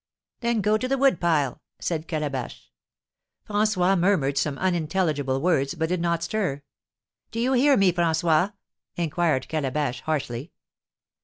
[0.39, 2.71] "Then go to the wood pile," said Calabash.
[3.47, 6.63] François murmured some unintelligible words, but did not stir.
[7.29, 8.53] "Do you hear me, François?"
[8.97, 10.53] inquired Calabash, harshly.